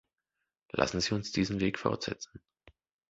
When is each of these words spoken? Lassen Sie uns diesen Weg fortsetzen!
Lassen 0.71 0.99
Sie 0.99 1.13
uns 1.13 1.31
diesen 1.31 1.59
Weg 1.59 1.77
fortsetzen! 1.77 2.41